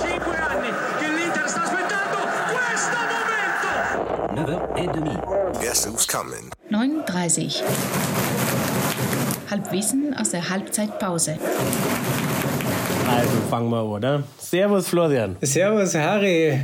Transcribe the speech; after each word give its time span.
Cinque 0.00 0.36
anni 0.36 0.68
che 0.98 1.08
l'Inter 1.08 1.48
sta 1.48 1.62
aspettando 1.62 2.16
questo 2.52 2.96
momento! 4.34 4.80
9h30. 4.80 5.60
Guess 5.60 5.86
who's 5.86 6.06
coming? 6.06 6.50
39. 6.70 7.62
Halbwissen 9.50 10.14
aus 10.18 10.30
der 10.30 10.48
Halbzeitpause. 10.48 11.36
Also 13.08 13.30
fangen 13.50 13.70
wir, 13.70 13.84
oder? 13.84 14.22
Servus, 14.38 14.88
Florian. 14.88 15.36
Servus, 15.42 15.94
Harry. 15.94 16.58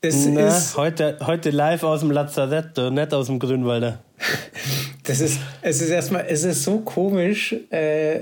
Es 0.00 0.26
Na, 0.26 0.48
ist, 0.48 0.76
heute, 0.76 1.16
heute 1.26 1.50
live 1.50 1.82
aus 1.84 2.00
dem 2.00 2.10
Lazarett, 2.10 2.76
nicht 2.92 3.14
aus 3.14 3.26
dem 3.26 3.38
Grünwalder. 3.38 3.98
das 5.04 5.20
ist, 5.20 5.40
es 5.62 5.80
ist 5.80 5.90
erstmal, 5.90 6.26
es 6.28 6.44
ist 6.44 6.62
so 6.62 6.78
komisch, 6.78 7.54
äh, 7.70 8.20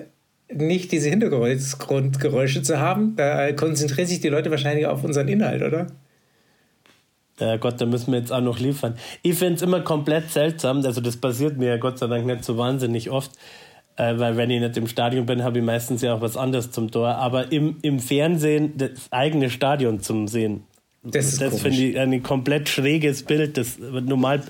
nicht 0.53 0.93
diese 0.93 1.09
Hintergrundgeräusche 1.11 2.63
zu 2.63 2.81
haben. 2.81 3.15
Da 3.17 3.53
konzentrieren 3.53 4.09
sich 4.09 4.21
die 4.21 4.29
Leute 4.29 4.51
wahrscheinlich 4.51 4.87
auf 4.87 5.05
unseren 5.05 5.29
Inhalt, 5.29 5.63
oder? 5.63 5.87
Ja 7.39 7.57
Gott, 7.57 7.81
da 7.81 7.87
müssen 7.87 8.13
wir 8.13 8.19
jetzt 8.19 8.33
auch 8.33 8.41
noch 8.41 8.59
liefern. 8.59 8.97
Ich 9.23 9.39
finde 9.39 9.55
es 9.55 9.63
immer 9.63 9.81
komplett 9.81 10.31
seltsam, 10.31 10.85
also 10.85 11.01
das 11.01 11.17
passiert 11.17 11.57
mir 11.57 11.69
ja 11.69 11.77
Gott 11.79 11.99
sei 11.99 12.07
Dank 12.07 12.27
nicht 12.27 12.45
so 12.45 12.59
wahnsinnig 12.59 13.11
oft, 13.11 13.31
äh, 13.97 14.19
weil 14.19 14.37
wenn 14.37 14.51
ich 14.51 14.61
nicht 14.61 14.77
im 14.77 14.87
Stadion 14.87 15.25
bin, 15.25 15.43
habe 15.43 15.59
ich 15.59 15.65
meistens 15.65 16.03
ja 16.03 16.15
auch 16.15 16.21
was 16.21 16.37
anderes 16.37 16.71
zum 16.71 16.91
Tor. 16.91 17.09
Aber 17.17 17.51
im, 17.51 17.79
im 17.83 17.99
Fernsehen 17.99 18.77
das 18.77 18.91
eigene 19.11 19.49
Stadion 19.49 20.01
zum 20.01 20.29
Sehen, 20.29 20.65
Das 21.03 21.27
ist 21.27 21.41
das 21.41 21.63
finde 21.63 21.79
ich 21.79 21.99
ein 21.99 22.23
komplett 22.23 22.69
schräges 22.69 23.23
Bild. 23.23 23.57
Das, 23.57 23.79
normal 23.79 24.43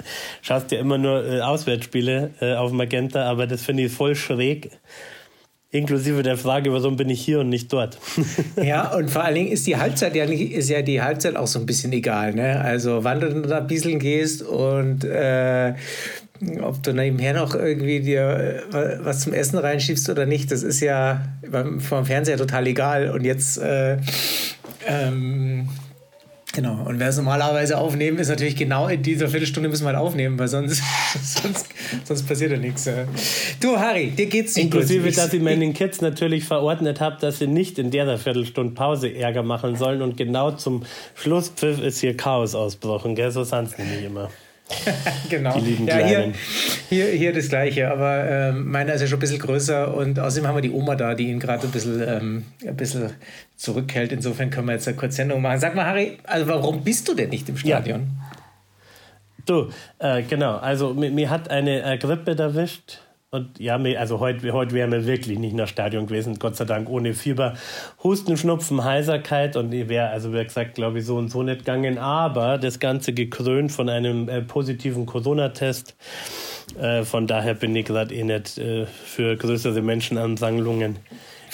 schaust 0.43 0.71
du 0.71 0.75
ja 0.75 0.81
immer 0.81 0.99
nur 0.99 1.25
äh, 1.25 1.41
Auswärtsspiele 1.41 2.31
äh, 2.41 2.55
auf 2.55 2.73
Magenta, 2.73 3.25
aber 3.31 3.47
das 3.47 3.63
finde 3.63 3.85
ich 3.85 3.93
voll 3.93 4.17
schräg. 4.17 4.71
Inklusive 5.73 6.25
der 6.25 6.37
Frage, 6.37 6.73
warum 6.73 6.97
bin 6.97 7.09
ich 7.09 7.21
hier 7.25 7.41
und 7.41 7.49
nicht 7.49 7.73
dort? 7.73 7.99
Ja, 8.61 8.93
und 8.93 9.09
vor 9.09 9.23
allen 9.23 9.37
Dingen 9.37 9.53
ist 9.53 9.69
die 9.69 9.77
Halbzeit 9.77 10.17
ja 10.17 10.27
nicht, 10.27 10.53
ist 10.53 10.69
ja 10.69 10.83
die 10.83 11.01
Halbzeit 11.01 11.37
auch 11.37 11.47
so 11.47 11.61
ein 11.61 11.67
bisschen 11.67 11.93
egal, 11.93 12.35
ne? 12.35 12.61
Also 12.61 13.05
wann 13.05 13.21
du 13.21 13.43
da 13.43 13.61
bisseln 13.61 14.01
gehst 14.01 14.43
und 14.43 15.05
äh, 15.05 15.75
ob 16.63 16.83
du 16.83 16.93
nebenher 16.93 17.35
noch 17.35 17.55
irgendwie 17.55 18.01
dir 18.01 18.65
äh, 18.73 19.05
was 19.05 19.21
zum 19.21 19.33
Essen 19.33 19.59
reinschiebst 19.59 20.11
oder 20.11 20.27
nicht, 20.27 20.51
das 20.51 20.65
ist 20.65 20.81
ja 20.81 21.25
beim, 21.49 21.79
vom 21.79 22.05
Fernseher 22.05 22.37
total 22.37 22.67
egal. 22.67 23.11
Und 23.11 23.25
jetzt 23.25 23.59
äh, 23.59 23.99
ähm, 24.89 25.69
Genau, 26.53 26.83
und 26.85 26.99
wer 26.99 27.09
es 27.09 27.17
normalerweise 27.17 27.79
aufnehmen, 27.79 28.19
ist 28.19 28.29
natürlich 28.29 28.57
genau 28.57 28.89
in 28.89 29.03
dieser 29.03 29.29
Viertelstunde 29.29 29.69
müssen 29.69 29.85
wir 29.85 29.91
halt 29.91 29.99
aufnehmen, 29.99 30.37
weil 30.37 30.49
sonst, 30.49 30.83
sonst, 31.23 31.69
sonst 32.05 32.27
passiert 32.27 32.51
ja 32.51 32.57
nichts. 32.57 32.89
Du, 33.61 33.79
Harry, 33.79 34.11
dir 34.11 34.27
geht's 34.27 34.57
nicht 34.57 34.65
Inklusive, 34.65 35.09
gut. 35.09 35.17
dass 35.17 35.33
ich 35.33 35.41
meinen 35.41 35.75
Kids 35.75 36.01
natürlich 36.01 36.45
verordnet 36.45 37.01
habe, 37.01 37.19
dass 37.21 37.39
sie 37.39 37.47
nicht 37.47 37.79
in 37.79 37.93
der 37.93 38.19
Viertelstunde 38.19 38.75
Pause 38.75 39.15
Ärger 39.15 39.45
machen 39.45 39.77
sollen 39.77 40.03
und 40.03 40.17
genau 40.17 40.51
zum 40.51 40.83
Schlusspfiff 41.15 41.81
ist 41.81 42.01
hier 42.01 42.17
Chaos 42.17 42.57
ausbrochen, 42.57 43.15
gell? 43.15 43.31
So 43.31 43.45
sind 43.45 43.79
nämlich 43.79 44.05
immer. 44.05 44.29
genau. 45.29 45.59
Die 45.59 45.71
lieben 45.71 45.87
ja, 45.87 45.97
hier, 45.97 46.17
Kleinen. 46.17 46.35
hier, 46.89 47.07
hier 47.07 47.33
das 47.33 47.49
Gleiche, 47.49 47.91
aber 47.91 48.29
ähm, 48.29 48.71
meiner 48.71 48.95
ist 48.95 49.01
ja 49.01 49.07
schon 49.07 49.19
ein 49.19 49.21
bisschen 49.21 49.39
größer 49.39 49.95
und 49.95 50.19
außerdem 50.19 50.49
haben 50.49 50.57
wir 50.57 50.63
die 50.63 50.71
Oma 50.71 50.97
da, 50.97 51.15
die 51.15 51.29
ihn 51.29 51.41
gerade 51.41 51.65
ein 51.65 51.71
bisschen, 51.71 52.03
ähm, 52.07 52.45
ein 52.67 52.77
bisschen 52.77 53.11
zurückhält. 53.57 54.13
Insofern 54.13 54.51
können 54.51 54.67
wir 54.67 54.75
jetzt 54.75 54.89
eine 54.89 54.97
kurze 54.97 55.17
Sendung 55.17 55.43
machen. 55.43 55.61
Sag 55.61 55.75
mal, 55.75 55.87
Harry, 55.87 56.19
also 56.25 56.47
warum 56.47 56.83
bist 56.83 57.09
du 57.09 57.15
denn 57.15 57.31
nicht 57.31 57.49
im 57.49 57.57
Stadion? 57.57 58.09
Du, 59.47 59.71
äh, 59.99 60.23
genau, 60.23 60.57
also 60.57 60.95
mir, 60.95 61.11
mir 61.11 61.31
hat 61.31 61.51
eine 61.51 61.83
äh, 61.83 61.99
Grippe 61.99 62.37
erwischt. 62.39 63.01
Und 63.33 63.61
ja, 63.61 63.77
also 63.77 64.19
heute 64.19 64.53
heute 64.53 64.75
wären 64.75 64.91
wir 64.91 65.07
wirklich 65.07 65.39
nicht 65.39 65.55
nach 65.55 65.69
Stadion 65.69 66.09
gewesen, 66.09 66.41
Gott 66.41 66.57
sei 66.57 66.65
Dank 66.65 66.91
ohne 66.91 67.15
Fieber. 67.15 67.55
Husten, 68.03 68.37
Schnupfen, 68.37 68.83
Heiserkeit 68.83 69.55
und 69.55 69.73
ich 69.73 69.89
wäre, 69.89 70.09
also 70.09 70.33
wie 70.33 70.43
gesagt, 70.43 70.75
glaube 70.75 70.99
ich, 70.99 71.07
so 71.07 71.17
und 71.17 71.29
so 71.29 71.45
nicht 71.45 71.61
gegangen. 71.61 71.97
Aber 71.97 72.59
das 72.59 72.81
Ganze 72.81 73.13
gekrönt 73.13 73.71
von 73.71 73.89
einem 73.89 74.29
äh, 74.29 74.43
positiven 74.43 75.07
Corona-Test. 75.07 75.95
Äh, 76.77 77.05
von 77.05 77.29
daher 77.29 77.55
bin 77.55 77.77
ich 77.77 77.87
gerade 77.87 78.13
eh 78.13 78.25
nicht 78.25 78.59
äh, 78.59 78.87
für 78.87 79.37
größere 79.37 79.81
Menschenansammlungen 79.81 80.97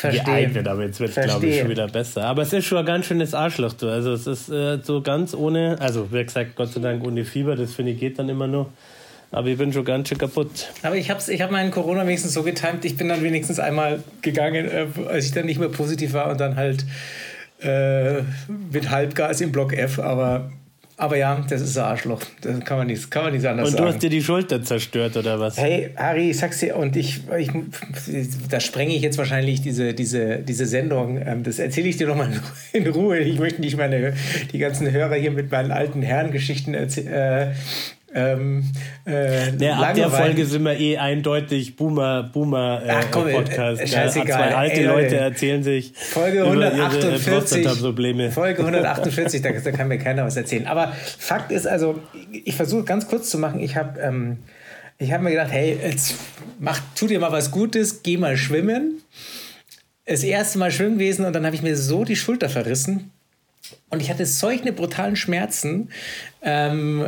geeignet. 0.01 0.69
Aber 0.69 0.83
jetzt 0.83 0.99
wird 0.99 1.15
es, 1.15 1.27
glaube 1.27 1.47
ich, 1.47 1.61
schon 1.61 1.69
wieder 1.69 1.89
besser. 1.89 2.25
Aber 2.25 2.41
es 2.41 2.55
ist 2.55 2.65
schon 2.65 2.79
ein 2.79 2.87
ganz 2.87 3.05
schönes 3.05 3.35
Arschloch. 3.35 3.75
Du. 3.75 3.91
Also 3.91 4.15
es 4.15 4.27
ist 4.27 4.49
äh, 4.49 4.79
so 4.83 5.03
ganz 5.03 5.35
ohne, 5.35 5.77
also 5.79 6.11
wie 6.11 6.25
gesagt, 6.25 6.57
Gott 6.57 6.73
sei 6.73 6.81
Dank 6.81 7.07
ohne 7.07 7.27
Fieber, 7.27 7.55
das 7.55 7.75
finde 7.75 7.93
ich 7.93 8.01
geht 8.01 8.19
dann 8.19 8.31
immer 8.31 8.47
nur. 8.47 8.73
Aber 9.37 9.49
ich 9.49 9.59
bin 9.59 9.71
schon 9.71 9.85
ganz 9.85 10.09
schön 10.09 10.17
kaputt. 10.17 10.73
Aber 10.83 10.97
ich 10.97 11.11
habe 11.11 11.21
ich 11.31 11.43
hab 11.43 11.51
meinen 11.51 11.71
Corona 11.71 12.07
wenigstens 12.07 12.33
so 12.33 12.43
getimt, 12.43 12.87
ich 12.87 12.97
bin 12.97 13.11
dann 13.11 13.23
wenigstens 13.23 13.61
einmal 13.61 14.03
gegangen, 14.23 14.67
äh, 14.67 14.87
als 15.11 15.27
ich 15.27 15.33
dann 15.33 15.45
nicht 15.45 15.61
mehr 15.61 15.69
positiv 15.69 16.15
war 16.15 16.31
und 16.31 16.41
dann 16.41 16.57
halt 16.57 16.87
äh, 17.61 18.23
mit 18.73 18.89
Halbgas 18.89 19.43
im 19.43 19.53
Block 19.53 19.75
F. 19.75 19.99
Aber, 19.99 20.51
aber 20.97 21.19
ja, 21.19 21.45
das 21.51 21.61
ist 21.61 21.77
ein 21.77 21.85
Arschloch. 21.85 22.23
Das 22.41 22.61
kann 22.61 22.79
man 22.79 22.87
nicht, 22.87 23.11
kann 23.11 23.25
man 23.25 23.35
nicht 23.35 23.45
anders 23.45 23.69
Und 23.69 23.75
du 23.75 23.83
sagen. 23.83 23.93
hast 23.93 24.03
dir 24.03 24.09
die 24.09 24.23
Schulter 24.23 24.63
zerstört 24.63 25.19
oder 25.19 25.39
was? 25.39 25.59
Hey, 25.59 25.91
Harry, 25.97 26.31
ich 26.31 26.39
sag's 26.39 26.61
dir, 26.61 26.75
und 26.75 26.97
ich, 26.97 27.21
ich 27.39 27.51
da 28.49 28.59
sprenge 28.59 28.95
ich 28.95 29.03
jetzt 29.03 29.19
wahrscheinlich 29.19 29.61
diese, 29.61 29.93
diese, 29.93 30.39
diese 30.39 30.65
Sendung. 30.65 31.21
Ähm, 31.23 31.43
das 31.43 31.59
erzähle 31.59 31.89
ich 31.89 31.99
dir 31.99 32.07
nochmal 32.07 32.33
in 32.73 32.87
Ruhe. 32.87 33.19
Ich 33.19 33.39
möchte 33.39 33.61
nicht 33.61 33.77
meine, 33.77 34.15
die 34.51 34.59
ganzen 34.59 34.91
Hörer 34.91 35.17
hier 35.17 35.31
mit 35.31 35.51
meinen 35.51 35.73
alten 35.73 36.01
Herrengeschichten 36.01 36.73
erzählen. 36.73 37.13
Äh, 37.13 37.53
ähm, 38.17 38.65
äh, 39.07 39.55
Ja, 39.59 39.75
ab 39.81 39.95
der. 39.95 40.11
Folge 40.11 40.47
sind 40.47 40.63
wir 40.63 40.79
eh 40.81 40.97
eindeutig 40.97 41.77
Boomer, 41.77 42.23
Boomer 42.23 42.83
äh, 42.85 42.91
Ach, 42.91 43.05
komm, 43.11 43.29
äh, 43.29 43.35
Podcast. 43.35 43.83
äh, 43.83 43.87
scheißegal. 43.87 44.27
Zwei 44.51 44.57
alte 44.57 44.81
Ey, 44.81 44.87
Leute 44.87 45.17
erzählen 45.17 45.63
sich 45.63 45.93
Folge 45.95 46.41
über 46.41 46.55
ihre 46.55 46.65
äh, 46.65 46.81
148. 46.81 47.63
Prostata-Probleme. 47.63 48.31
Folge 48.33 48.61
148, 48.61 49.43
da, 49.43 49.51
da 49.53 49.71
kann 49.71 49.89
mir 49.89 49.99
keiner 49.99 50.25
was 50.25 50.37
erzählen. 50.37 50.67
Aber 50.67 50.93
Fakt 51.19 51.53
ist 51.53 51.67
also, 51.67 52.01
ich 52.33 52.57
versuche 52.57 52.85
ganz 52.85 53.07
kurz 53.07 53.29
zu 53.29 53.39
machen. 53.39 53.61
Ich 53.61 53.77
habe 53.77 54.01
ähm, 54.01 54.39
ich 54.99 55.13
hab 55.13 55.21
mir 55.21 55.31
gedacht, 55.31 55.53
hey, 55.53 55.79
jetzt 55.83 56.15
mach, 56.59 56.81
tu 56.95 57.07
dir 57.07 57.21
mal 57.21 57.33
was 57.33 57.51
Gutes, 57.51 58.03
geh 58.03 58.17
mal 58.17 58.39
schwimmen. 58.39 59.03
Das 60.07 60.23
erste 60.23 60.59
Mal 60.59 60.71
schwimmen 60.71 60.95
gewesen 60.99 61.27
und 61.27 61.35
dann 61.35 61.45
habe 61.45 61.55
ich 61.55 61.63
mir 61.63 61.77
so 61.77 62.05
die 62.05 62.17
Schulter 62.17 62.49
verrissen. 62.49 63.11
Und 63.91 64.01
ich 64.01 64.11
hatte 64.11 64.25
solche 64.25 64.73
brutalen 64.73 65.17
Schmerzen. 65.17 65.91
Ähm, 66.43 67.07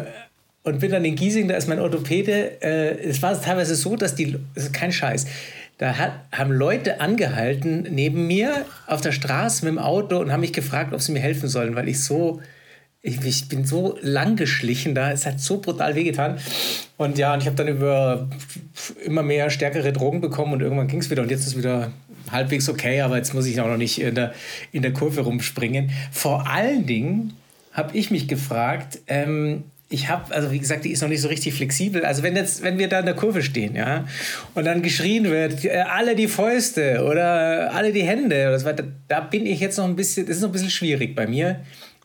und 0.68 0.80
bin 0.80 0.90
dann 0.90 1.04
in 1.04 1.16
Giesing, 1.16 1.48
da 1.48 1.56
ist 1.56 1.68
mein 1.68 1.80
Orthopäde. 1.80 2.62
Äh, 2.62 3.08
es 3.08 3.22
war 3.22 3.40
teilweise 3.40 3.74
so, 3.74 3.96
dass 3.96 4.14
die, 4.14 4.36
das 4.54 4.64
ist 4.64 4.72
kein 4.72 4.92
Scheiß, 4.92 5.26
da 5.78 5.96
hat, 5.96 6.12
haben 6.32 6.52
Leute 6.52 7.00
angehalten 7.00 7.86
neben 7.90 8.26
mir 8.26 8.66
auf 8.86 9.00
der 9.00 9.12
Straße 9.12 9.64
mit 9.64 9.74
dem 9.74 9.78
Auto 9.78 10.18
und 10.18 10.32
haben 10.32 10.40
mich 10.40 10.52
gefragt, 10.52 10.92
ob 10.92 11.00
sie 11.00 11.12
mir 11.12 11.20
helfen 11.20 11.48
sollen, 11.48 11.76
weil 11.76 11.88
ich 11.88 12.02
so, 12.02 12.40
ich, 13.00 13.24
ich 13.24 13.48
bin 13.48 13.64
so 13.64 13.96
lang 14.02 14.34
geschlichen 14.34 14.94
da, 14.94 15.12
es 15.12 15.24
hat 15.24 15.40
so 15.40 15.60
brutal 15.60 15.94
wehgetan. 15.94 16.38
Und 16.96 17.16
ja, 17.16 17.32
und 17.32 17.40
ich 17.40 17.46
habe 17.46 17.56
dann 17.56 17.68
über 17.68 18.28
immer 19.04 19.22
mehr 19.22 19.50
stärkere 19.50 19.92
Drogen 19.92 20.20
bekommen 20.20 20.52
und 20.52 20.60
irgendwann 20.60 20.88
ging 20.88 20.98
es 20.98 21.10
wieder 21.10 21.22
und 21.22 21.30
jetzt 21.30 21.46
ist 21.46 21.56
wieder 21.56 21.92
halbwegs 22.30 22.68
okay, 22.68 23.00
aber 23.00 23.16
jetzt 23.16 23.32
muss 23.32 23.46
ich 23.46 23.60
auch 23.60 23.68
noch 23.68 23.76
nicht 23.76 24.00
in 24.00 24.16
der, 24.16 24.34
in 24.72 24.82
der 24.82 24.92
Kurve 24.92 25.20
rumspringen. 25.20 25.90
Vor 26.10 26.48
allen 26.48 26.86
Dingen 26.86 27.34
habe 27.72 27.96
ich 27.96 28.10
mich 28.10 28.26
gefragt, 28.26 28.98
ähm, 29.06 29.62
ich 29.90 30.08
habe, 30.10 30.34
also 30.34 30.50
wie 30.50 30.58
gesagt, 30.58 30.84
die 30.84 30.90
ist 30.92 31.00
noch 31.00 31.08
nicht 31.08 31.22
so 31.22 31.28
richtig 31.28 31.54
flexibel. 31.54 32.04
Also 32.04 32.22
wenn 32.22 32.36
jetzt, 32.36 32.62
wenn 32.62 32.78
wir 32.78 32.88
da 32.88 33.00
in 33.00 33.06
der 33.06 33.14
Kurve 33.14 33.42
stehen, 33.42 33.74
ja, 33.74 34.04
und 34.54 34.64
dann 34.66 34.82
geschrien 34.82 35.24
wird, 35.24 35.64
äh, 35.64 35.78
alle 35.80 36.14
die 36.14 36.28
Fäuste 36.28 37.04
oder 37.04 37.72
alle 37.72 37.92
die 37.92 38.02
Hände 38.02 38.48
oder 38.48 38.58
so 38.58 38.66
weiter, 38.66 38.84
da 39.08 39.20
bin 39.20 39.46
ich 39.46 39.60
jetzt 39.60 39.78
noch 39.78 39.86
ein 39.86 39.96
bisschen, 39.96 40.26
das 40.26 40.36
ist 40.36 40.42
noch 40.42 40.50
ein 40.50 40.52
bisschen 40.52 40.70
schwierig 40.70 41.16
bei 41.16 41.26
mir. 41.26 41.60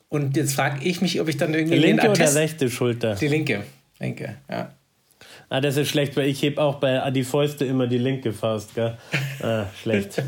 Und 0.07 0.37
jetzt 0.37 0.53
frage 0.55 0.77
ich 0.87 1.01
mich, 1.01 1.19
ob 1.19 1.27
ich 1.27 1.37
dann 1.37 1.53
irgendwie 1.53 1.75
Die 1.75 1.81
linke 1.81 2.09
oder 2.09 2.35
rechte 2.35 2.69
Schulter? 2.69 3.15
Die 3.15 3.27
linke, 3.27 3.63
linke, 3.99 4.35
ja. 4.49 4.71
Ah, 5.49 5.59
das 5.61 5.75
ist 5.77 5.89
schlecht, 5.89 6.15
weil 6.15 6.27
ich 6.29 6.41
heb 6.41 6.57
auch 6.57 6.75
bei 6.75 7.11
die 7.11 7.23
Fäuste 7.23 7.65
immer 7.65 7.85
die 7.87 7.97
linke 7.97 8.31
Faust, 8.31 8.73
gell? 8.75 8.97
Ah, 9.41 9.65
schlecht. 9.81 10.21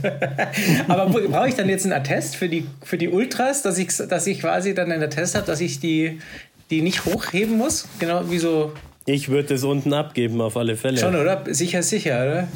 Aber 0.88 1.08
bra- 1.08 1.28
brauche 1.30 1.48
ich 1.50 1.56
dann 1.56 1.70
jetzt 1.70 1.84
einen 1.86 1.94
Attest 1.94 2.36
für 2.36 2.50
die, 2.50 2.66
für 2.84 2.98
die 2.98 3.08
Ultras, 3.08 3.62
dass 3.62 3.78
ich, 3.78 3.88
dass 3.96 4.28
ich 4.28 4.42
quasi 4.42 4.74
dann 4.76 4.92
einen 4.92 5.04
Attest 5.04 5.36
habe, 5.36 5.46
dass 5.48 5.62
ich 5.62 5.80
die, 5.80 6.20
die 6.70 6.82
nicht 6.82 7.06
hochheben 7.06 7.58
muss? 7.58 7.88
Genau 8.00 8.30
wie 8.30 8.40
so. 8.40 8.74
Ich 9.06 9.30
würde 9.30 9.54
es 9.54 9.64
unten 9.64 9.94
abgeben, 9.94 10.42
auf 10.42 10.58
alle 10.58 10.76
Fälle. 10.76 10.98
Schon, 10.98 11.16
oder? 11.16 11.44
Sicher, 11.48 11.84
sicher, 11.84 12.22
oder? 12.24 12.48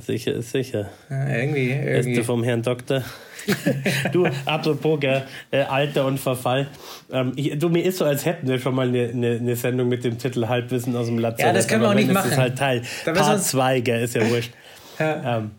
Sicher 0.00 0.34
ist 0.34 0.50
sicher. 0.52 0.90
Ja, 1.10 1.28
irgendwie. 1.28 1.68
Beste 1.68 2.10
irgendwie. 2.10 2.22
vom 2.22 2.42
Herrn 2.42 2.62
Doktor. 2.62 3.02
du, 4.12 4.26
apropos 4.44 5.00
gell, 5.00 5.24
äh, 5.50 5.60
Alter 5.62 6.04
und 6.06 6.18
Verfall. 6.20 6.68
Ähm, 7.10 7.32
ich, 7.36 7.58
du, 7.58 7.70
mir 7.70 7.82
ist 7.84 7.98
so, 7.98 8.04
als 8.04 8.26
hätten 8.26 8.48
wir 8.48 8.58
schon 8.58 8.74
mal 8.74 8.88
eine, 8.88 9.08
eine, 9.08 9.36
eine 9.36 9.56
Sendung 9.56 9.88
mit 9.88 10.04
dem 10.04 10.18
Titel 10.18 10.46
Halbwissen 10.46 10.94
aus 10.96 11.06
dem 11.06 11.18
Lazarett. 11.18 11.46
Ja, 11.46 11.52
das 11.54 11.66
können 11.66 11.82
wir 11.82 11.88
auch 11.90 11.94
nicht 11.94 12.12
machen. 12.12 12.24
Das 12.30 12.32
ist 12.32 12.38
halt 12.38 12.58
Teil 12.58 12.82
Part 13.04 13.36
uns- 13.36 13.48
2, 13.48 13.80
gell, 13.80 14.02
ist 14.02 14.14
ja 14.14 14.28
wurscht. 14.28 14.52
Ja. 14.98 15.38
Ähm, 15.38 15.52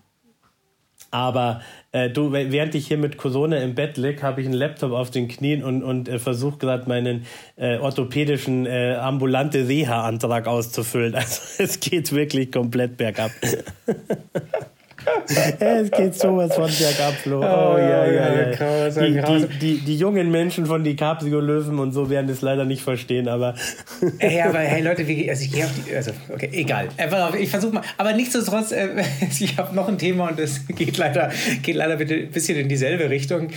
Aber 1.11 1.61
äh, 1.91 2.09
du, 2.09 2.31
während 2.31 2.75
ich 2.75 2.88
hier 2.88 2.97
mit 2.97 3.17
Corona 3.17 3.57
im 3.57 3.75
Bett 3.75 3.97
lieg, 3.97 4.21
habe 4.21 4.41
ich 4.41 4.47
einen 4.47 4.56
Laptop 4.56 4.91
auf 4.91 5.09
den 5.11 5.27
Knien 5.27 5.63
und, 5.63 5.83
und 5.83 6.07
äh, 6.07 6.19
versuche 6.19 6.57
gerade 6.57 6.88
meinen 6.88 7.25
äh, 7.56 7.77
orthopädischen 7.77 8.65
äh, 8.65 8.95
ambulante 8.95 9.67
Reha-Antrag 9.67 10.47
auszufüllen. 10.47 11.15
Also 11.19 11.63
es 11.63 11.79
geht 11.79 12.11
wirklich 12.13 12.51
komplett 12.51 12.95
bergab. 12.97 13.31
es 15.60 15.92
geht 15.92 16.16
sowas 16.16 16.54
von 16.54 16.69
bergab, 16.69 17.13
Flo. 17.16 17.40
Oh, 17.40 17.74
oh 17.74 17.78
ja, 17.78 18.06
ja, 18.06 18.51
ja. 18.51 18.90
Die, 18.90 19.22
die, 19.22 19.60
die, 19.60 19.78
die, 19.80 19.98
jungen 19.98 20.31
Menschen 20.31 20.66
von 20.66 20.84
die 20.84 20.96
Capsio-Löwen 20.96 21.80
und 21.80 21.92
so 21.92 22.10
werden 22.10 22.30
es 22.30 22.42
leider 22.42 22.66
nicht 22.66 22.81
verstehen, 22.81 23.28
aber. 23.28 23.56
hey, 24.19 24.42
aber 24.42 24.60
hey 24.60 24.81
Leute, 24.81 25.07
wie, 25.07 25.30
also 25.30 25.44
ich 25.44 25.51
gehe 25.51 25.66
auf 25.66 25.72
die. 25.74 25.96
Also, 25.96 26.12
okay, 26.34 26.50
egal. 26.51 26.90
Einfach 26.98 27.34
ich 27.36 27.50
versuche 27.50 27.75
mal. 27.75 27.84
Aber 27.98 28.13
nichtsdestotrotz, 28.13 28.72
äh, 28.72 28.90
ich 29.40 29.57
habe 29.57 29.75
noch 29.75 29.88
ein 29.88 29.98
Thema 29.98 30.30
und 30.30 30.40
das 30.40 30.68
geht 30.68 30.98
leider, 30.98 31.31
geht 31.62 31.75
leider 31.75 31.98
ein 31.98 32.31
bisschen 32.31 32.57
in 32.57 32.69
dieselbe 32.69 33.10
Richtung 33.10 33.50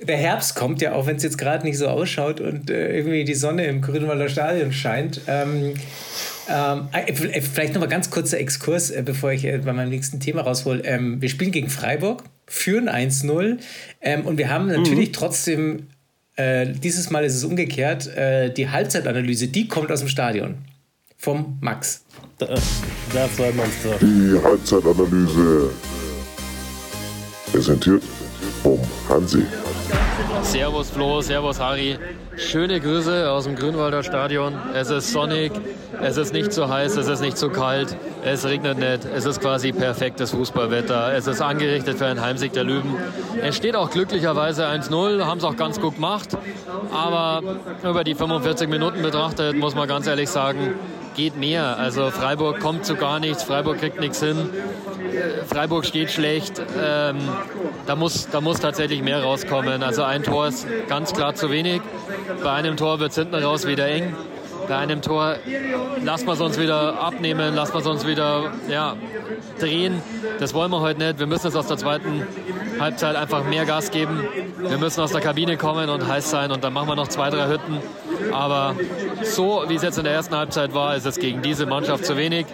der 0.00 0.16
Herbst 0.16 0.54
kommt 0.54 0.82
ja, 0.82 0.92
auch 0.92 1.06
wenn 1.06 1.16
es 1.16 1.22
jetzt 1.22 1.38
gerade 1.38 1.64
nicht 1.64 1.78
so 1.78 1.88
ausschaut 1.88 2.40
und 2.40 2.70
äh, 2.70 2.96
irgendwie 2.96 3.24
die 3.24 3.34
Sonne 3.34 3.66
im 3.66 3.80
Grünwalder 3.80 4.28
Stadion 4.28 4.72
scheint. 4.72 5.22
Ähm, 5.26 5.74
ähm, 6.48 6.88
äh, 6.92 7.10
äh, 7.10 7.40
vielleicht 7.40 7.74
noch 7.74 7.80
mal 7.80 7.88
ganz 7.88 8.10
kurzer 8.10 8.38
Exkurs, 8.38 8.90
äh, 8.90 9.02
bevor 9.04 9.32
ich 9.32 9.44
äh, 9.44 9.58
bei 9.58 9.72
meinem 9.72 9.90
nächsten 9.90 10.20
Thema 10.20 10.42
raushole. 10.42 10.82
Ähm, 10.84 11.20
wir 11.20 11.28
spielen 11.28 11.50
gegen 11.50 11.70
Freiburg, 11.70 12.24
führen 12.46 12.88
1-0 12.88 13.58
ähm, 14.00 14.26
und 14.26 14.38
wir 14.38 14.50
haben 14.50 14.66
natürlich 14.66 15.08
mhm. 15.08 15.14
trotzdem, 15.14 15.86
äh, 16.36 16.66
dieses 16.66 17.10
Mal 17.10 17.24
ist 17.24 17.34
es 17.34 17.44
umgekehrt, 17.44 18.06
äh, 18.16 18.52
die 18.52 18.68
Halbzeitanalyse, 18.68 19.48
die 19.48 19.66
kommt 19.66 19.90
aus 19.90 20.00
dem 20.00 20.08
Stadion. 20.08 20.58
Vom 21.16 21.56
Max. 21.62 22.04
Das, 22.38 22.60
war 23.38 23.52
man 23.52 23.66
so. 23.82 23.94
Die 24.00 24.38
Halbzeitanalyse 24.44 25.70
präsentiert 27.50 28.02
vom 28.62 28.78
Hansi. 29.08 29.44
Servus 30.42 30.90
Flo, 30.90 31.20
Servus 31.20 31.60
Harry. 31.60 31.98
Schöne 32.36 32.80
Grüße 32.80 33.30
aus 33.30 33.44
dem 33.44 33.54
Grünwalder 33.54 34.02
Stadion. 34.02 34.54
Es 34.74 34.88
ist 34.88 35.12
sonnig, 35.12 35.52
es 36.00 36.16
ist 36.16 36.32
nicht 36.32 36.52
zu 36.52 36.68
heiß, 36.68 36.96
es 36.96 37.08
ist 37.08 37.20
nicht 37.20 37.36
zu 37.36 37.50
kalt, 37.50 37.96
es 38.24 38.46
regnet 38.46 38.78
nicht. 38.78 39.04
Es 39.04 39.26
ist 39.26 39.40
quasi 39.40 39.72
perfektes 39.72 40.30
Fußballwetter. 40.30 41.12
Es 41.14 41.26
ist 41.26 41.42
angerichtet 41.42 41.98
für 41.98 42.06
einen 42.06 42.20
Heimsieg 42.20 42.52
der 42.54 42.64
Löwen. 42.64 42.94
Es 43.42 43.56
steht 43.56 43.76
auch 43.76 43.90
glücklicherweise 43.90 44.66
1-0, 44.66 45.24
haben 45.24 45.38
es 45.38 45.44
auch 45.44 45.56
ganz 45.56 45.80
gut 45.80 45.96
gemacht. 45.96 46.36
Aber 46.92 47.42
über 47.82 48.02
die 48.02 48.14
45 48.14 48.68
Minuten 48.68 49.02
betrachtet, 49.02 49.56
muss 49.56 49.74
man 49.74 49.86
ganz 49.86 50.06
ehrlich 50.06 50.30
sagen, 50.30 50.74
geht 51.16 51.36
mehr. 51.36 51.78
Also 51.78 52.10
Freiburg 52.10 52.60
kommt 52.60 52.84
zu 52.84 52.94
gar 52.94 53.18
nichts, 53.18 53.42
Freiburg 53.42 53.78
kriegt 53.78 53.98
nichts 53.98 54.20
hin. 54.22 54.50
Freiburg 55.46 55.86
steht 55.86 56.10
schlecht. 56.10 56.62
Ähm, 56.80 57.16
da, 57.86 57.96
muss, 57.96 58.28
da 58.30 58.40
muss 58.40 58.60
tatsächlich 58.60 59.02
mehr 59.02 59.22
rauskommen. 59.22 59.82
Also 59.82 60.02
ein 60.02 60.22
Tor 60.22 60.48
ist 60.48 60.66
ganz 60.88 61.12
klar 61.12 61.34
zu 61.34 61.50
wenig. 61.50 61.80
Bei 62.44 62.52
einem 62.52 62.76
Tor 62.76 63.00
wird 63.00 63.10
es 63.10 63.16
hinten 63.16 63.34
raus 63.34 63.66
wieder 63.66 63.88
eng. 63.88 64.14
Bei 64.68 64.76
einem 64.76 65.00
Tor 65.00 65.36
lassen 66.02 66.26
wir 66.26 66.32
es 66.32 66.40
uns 66.40 66.58
wieder 66.58 67.00
abnehmen, 67.00 67.54
lassen 67.54 67.74
wir 67.74 67.80
es 67.80 67.86
uns 67.86 68.06
wieder 68.06 68.52
ja, 68.68 68.96
drehen. 69.60 70.02
Das 70.40 70.54
wollen 70.54 70.70
wir 70.72 70.80
heute 70.80 70.98
nicht. 70.98 71.18
Wir 71.18 71.26
müssen 71.26 71.46
jetzt 71.46 71.56
aus 71.56 71.68
der 71.68 71.76
zweiten 71.76 72.26
Halbzeit 72.80 73.14
einfach 73.14 73.44
mehr 73.44 73.64
Gas 73.64 73.90
geben. 73.90 74.26
Wir 74.58 74.78
müssen 74.78 75.00
aus 75.00 75.12
der 75.12 75.20
Kabine 75.20 75.56
kommen 75.56 75.88
und 75.88 76.06
heiß 76.06 76.30
sein 76.30 76.50
und 76.50 76.64
dann 76.64 76.72
machen 76.72 76.88
wir 76.88 76.96
noch 76.96 77.08
zwei, 77.08 77.30
drei 77.30 77.48
Hütten. 77.48 77.80
Aber 78.32 78.74
so, 79.22 79.64
wie 79.68 79.74
es 79.74 79.82
jetzt 79.82 79.98
in 79.98 80.04
der 80.04 80.14
ersten 80.14 80.34
Halbzeit 80.36 80.74
war, 80.74 80.96
ist 80.96 81.06
es 81.06 81.18
gegen 81.18 81.42
diese 81.42 81.66
Mannschaft 81.66 82.04
zu 82.04 82.16
wenig. 82.16 82.46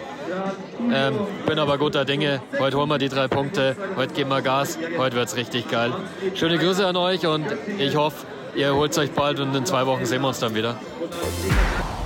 Ähm, 0.91 1.15
bin 1.45 1.59
aber 1.59 1.77
guter 1.77 2.05
Dinge. 2.05 2.41
Heute 2.59 2.77
holen 2.77 2.89
wir 2.89 2.97
die 2.97 3.09
drei 3.09 3.27
Punkte. 3.27 3.75
Heute 3.95 4.13
geben 4.13 4.29
wir 4.29 4.41
Gas. 4.41 4.77
Heute 4.97 5.15
wird 5.15 5.27
es 5.27 5.35
richtig 5.35 5.69
geil. 5.69 5.91
Schöne 6.35 6.57
Grüße 6.57 6.85
an 6.85 6.95
euch 6.97 7.25
und 7.25 7.45
ich 7.77 7.95
hoffe, 7.95 8.25
ihr 8.55 8.73
holt 8.75 8.91
es 8.91 8.97
euch 8.97 9.11
bald 9.11 9.39
und 9.39 9.55
in 9.55 9.65
zwei 9.65 9.85
Wochen 9.85 10.05
sehen 10.05 10.21
wir 10.21 10.29
uns 10.29 10.39
dann 10.39 10.55
wieder. 10.55 10.75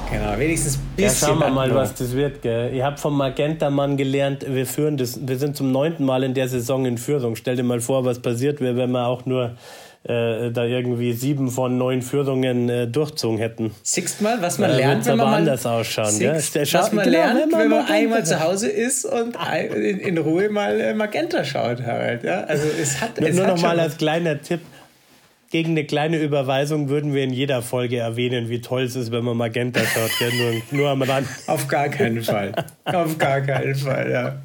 Genau, 0.10 0.38
wenigstens 0.38 0.78
ein 0.78 0.96
bisschen. 0.96 1.28
Ja, 1.28 1.34
schauen 1.34 1.40
wir 1.40 1.50
mal, 1.50 1.76
was 1.76 1.94
das 1.94 2.16
wird. 2.16 2.42
Gell? 2.42 2.74
Ich 2.74 2.82
habe 2.82 2.98
vom 2.98 3.18
Magenta-Mann 3.18 3.98
gelernt, 3.98 4.46
wir 4.48 4.66
führen 4.66 4.96
das, 4.96 5.28
wir 5.28 5.38
sind 5.38 5.58
zum 5.58 5.72
neunten 5.72 6.06
Mal 6.06 6.24
in 6.24 6.34
der 6.34 6.48
Saison 6.48 6.86
in 6.86 6.98
Führung. 6.98 7.36
Stell 7.36 7.58
dir 7.58 7.64
mal 7.64 7.82
vor, 7.82 8.06
was 8.06 8.20
passiert 8.20 8.62
wäre, 8.62 8.78
wenn 8.78 8.92
wir 8.92 9.06
auch 9.06 9.26
nur 9.26 9.52
äh, 10.08 10.52
da 10.52 10.64
irgendwie 10.64 11.14
sieben 11.14 11.50
von 11.50 11.78
neun 11.78 12.02
Führungen 12.02 12.70
äh, 12.70 12.88
durchzogen 12.88 13.38
hätten. 13.38 13.72
Siehst 13.84 14.22
mal, 14.22 14.42
was 14.42 14.58
man 14.58 14.72
äh, 14.72 14.78
lernt, 14.78 15.06
wenn 15.06 15.18
man 15.18 15.28
aber 15.28 15.36
anders 15.38 15.66
ausschauen. 15.66 16.12
Siehst, 16.12 16.56
ja? 16.56 16.62
Was 16.62 16.92
man 16.92 17.06
genau, 17.06 17.18
lernt, 17.18 17.42
wenn 17.42 17.50
man, 17.50 17.60
wenn 17.60 17.70
man 17.70 17.86
einmal 17.88 18.26
zu 18.26 18.40
Hause 18.40 18.70
ist 18.70 19.06
und 19.06 19.36
in, 19.76 20.00
in 20.00 20.18
Ruhe 20.18 20.50
mal 20.50 20.80
äh, 20.80 20.94
Magenta 20.94 21.44
schaut, 21.44 21.82
Harald. 21.84 22.24
Ja? 22.24 22.44
Also 22.46 22.68
es 22.82 23.02
hat, 23.02 23.20
es 23.20 23.36
nur 23.36 23.48
hat 23.48 23.56
noch 23.56 23.62
mal 23.62 23.80
als 23.80 23.98
kleiner 23.98 24.42
Tipp 24.42 24.62
gegen 25.50 25.72
eine 25.72 25.86
kleine 25.86 26.18
Überweisung 26.18 26.90
würden 26.90 27.14
wir 27.14 27.24
in 27.24 27.32
jeder 27.32 27.62
Folge 27.62 27.98
erwähnen, 27.98 28.50
wie 28.50 28.60
toll 28.60 28.84
es 28.84 28.98
ist, 28.98 29.14
wenn 29.14 29.24
man 29.24 29.38
Magenta 29.38 29.80
schaut. 29.80 30.12
Gell? 30.20 30.32
Nur, 30.34 30.80
nur 30.80 30.90
am 30.90 31.02
Rand. 31.02 31.28
Auf 31.48 31.70
gar 31.70 31.88
keinen 31.88 32.22
Fall. 32.22 32.52
Auf 32.84 33.18
gar 33.18 33.40
keinen 33.40 33.76
Fall, 33.76 34.12
ja 34.12 34.42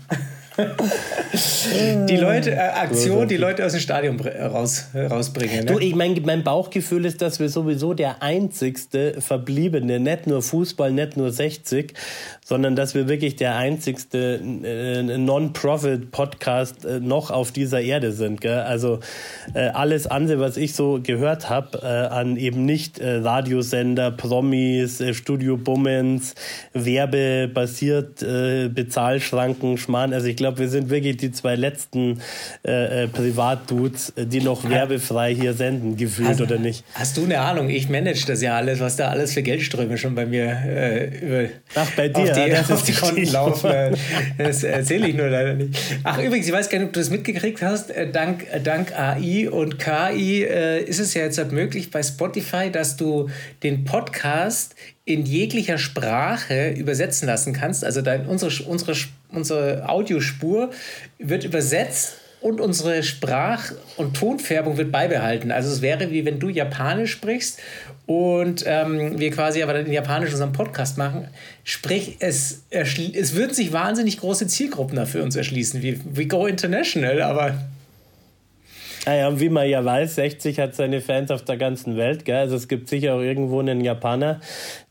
die 2.08 2.16
Leute, 2.16 2.52
äh, 2.52 2.58
Aktion, 2.58 3.28
die 3.28 3.36
Leute 3.36 3.64
aus 3.64 3.72
dem 3.72 3.80
Stadion 3.80 4.20
raus, 4.20 4.86
rausbringen. 4.94 5.64
Ne? 5.64 5.72
Du, 5.72 5.78
ich 5.78 5.94
mein, 5.94 6.20
mein 6.24 6.44
Bauchgefühl 6.44 7.04
ist, 7.04 7.22
dass 7.22 7.40
wir 7.40 7.48
sowieso 7.48 7.94
der 7.94 8.22
einzigste 8.22 9.20
verbliebene, 9.20 10.00
nicht 10.00 10.26
nur 10.26 10.42
Fußball, 10.42 10.92
nicht 10.92 11.16
nur 11.16 11.32
60, 11.32 11.94
sondern 12.52 12.76
dass 12.76 12.94
wir 12.94 13.08
wirklich 13.08 13.36
der 13.36 13.56
einzigste 13.56 14.38
äh, 14.62 15.02
Non-Profit-Podcast 15.16 16.84
äh, 16.84 17.00
noch 17.00 17.30
auf 17.30 17.50
dieser 17.50 17.80
Erde 17.80 18.12
sind. 18.12 18.42
Gell? 18.42 18.58
Also 18.58 19.00
äh, 19.54 19.68
alles 19.68 20.06
andere, 20.06 20.38
was 20.38 20.58
ich 20.58 20.74
so 20.74 21.00
gehört 21.02 21.48
habe, 21.48 21.78
äh, 21.82 21.86
an 21.86 22.36
eben 22.36 22.66
nicht 22.66 22.98
äh, 22.98 23.20
Radiosender, 23.20 24.10
Promis, 24.10 25.00
äh, 25.00 25.14
Studio 25.14 25.56
Bummens, 25.56 26.34
werbebasiert, 26.74 28.18
Bezahlschranken, 28.18 29.78
Schmarrn. 29.78 30.12
Also 30.12 30.26
ich 30.26 30.36
glaube, 30.36 30.58
wir 30.58 30.68
sind 30.68 30.90
wirklich 30.90 31.16
die 31.16 31.32
zwei 31.32 31.56
letzten 31.56 32.18
Privatdudes, 32.62 34.12
die 34.16 34.40
noch 34.40 34.68
werbefrei 34.68 35.34
hier 35.34 35.54
senden, 35.54 35.96
gefühlt 35.96 36.28
hast, 36.28 36.40
oder 36.40 36.58
nicht. 36.58 36.84
Hast 36.94 37.16
du 37.16 37.24
eine 37.24 37.38
Ahnung? 37.40 37.70
Ich 37.70 37.88
manage 37.88 38.24
das 38.26 38.42
ja 38.42 38.56
alles, 38.56 38.80
was 38.80 38.96
da 38.96 39.08
alles 39.08 39.32
für 39.32 39.42
Geldströme 39.42 39.96
schon 39.96 40.14
bei 40.14 40.26
mir 40.26 40.58
über. 41.22 41.48
Ach, 41.76 41.90
bei 41.96 42.08
dir? 42.08 42.41
Die, 42.44 42.52
ja, 42.52 42.60
auf 42.60 42.82
die 42.82 42.92
Konten 42.92 43.24
laufen. 43.26 43.70
Das 44.38 44.62
erzähle 44.62 45.08
ich 45.08 45.14
nur 45.14 45.28
leider 45.28 45.54
nicht. 45.54 45.78
Ach, 46.04 46.18
übrigens, 46.18 46.46
ich 46.46 46.52
weiß 46.52 46.68
gar 46.68 46.78
nicht, 46.78 46.88
ob 46.88 46.92
du 46.92 47.00
das 47.00 47.10
mitgekriegt 47.10 47.62
hast. 47.62 47.90
Äh, 47.90 48.10
dank, 48.10 48.46
äh, 48.52 48.60
dank 48.60 48.92
AI 48.98 49.48
und 49.50 49.78
KI 49.78 50.44
äh, 50.44 50.82
ist 50.82 50.98
es 50.98 51.14
ja 51.14 51.22
jetzt 51.22 51.38
halt 51.38 51.52
möglich 51.52 51.90
bei 51.90 52.02
Spotify, 52.02 52.70
dass 52.70 52.96
du 52.96 53.28
den 53.62 53.84
Podcast 53.84 54.74
in 55.04 55.24
jeglicher 55.24 55.78
Sprache 55.78 56.70
übersetzen 56.70 57.26
lassen 57.26 57.52
kannst. 57.52 57.84
Also 57.84 58.02
dein, 58.02 58.26
unsere, 58.26 58.50
unsere, 58.64 58.96
unsere 59.30 59.88
Audiospur 59.88 60.70
wird 61.18 61.44
übersetzt 61.44 62.16
und 62.42 62.60
unsere 62.60 63.02
Sprach- 63.02 63.72
und 63.96 64.16
Tonfärbung 64.16 64.76
wird 64.76 64.90
beibehalten. 64.90 65.50
Also 65.50 65.70
es 65.70 65.80
wäre 65.80 66.10
wie 66.10 66.24
wenn 66.24 66.38
du 66.38 66.48
Japanisch 66.48 67.12
sprichst 67.12 67.60
und 68.06 68.64
ähm, 68.66 69.18
wir 69.18 69.30
quasi 69.30 69.62
aber 69.62 69.74
dann 69.74 69.86
in 69.86 69.92
Japanisch 69.92 70.30
unseren 70.30 70.52
Podcast 70.52 70.98
machen. 70.98 71.28
Sprich, 71.64 72.16
es, 72.18 72.62
es 72.70 73.34
würden 73.34 73.54
sich 73.54 73.72
wahnsinnig 73.72 74.18
große 74.18 74.48
Zielgruppen 74.48 74.96
dafür 74.96 75.22
uns 75.22 75.36
erschließen. 75.36 75.82
wie 75.82 76.00
we 76.04 76.26
go 76.26 76.46
international, 76.46 77.22
aber 77.22 77.54
naja, 79.04 79.28
und 79.28 79.40
wie 79.40 79.48
man 79.48 79.68
ja 79.68 79.84
weiß, 79.84 80.14
60 80.14 80.60
hat 80.60 80.76
seine 80.76 81.00
Fans 81.00 81.32
auf 81.32 81.42
der 81.42 81.56
ganzen 81.56 81.96
Welt. 81.96 82.24
Gell? 82.24 82.36
Also 82.36 82.54
es 82.54 82.68
gibt 82.68 82.88
sicher 82.88 83.14
auch 83.14 83.20
irgendwo 83.20 83.58
einen 83.58 83.80
Japaner 83.80 84.40